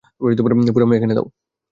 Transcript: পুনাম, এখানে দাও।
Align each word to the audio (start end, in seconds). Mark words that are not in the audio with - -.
পুনাম, 0.75 0.89
এখানে 0.93 1.13
দাও। 1.13 1.25